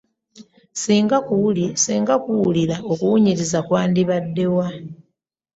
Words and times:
Singa 1.83 2.13
kuwulira, 2.29 2.75
okuwunyiriza 2.91 3.59
kwandibadde 3.67 4.45
wa? 4.55 4.67